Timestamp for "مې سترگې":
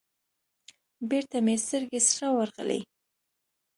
1.45-2.01